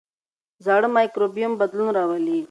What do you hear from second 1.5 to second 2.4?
بدلون راولي.